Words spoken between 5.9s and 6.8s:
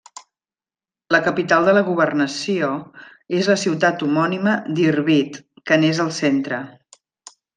al centre.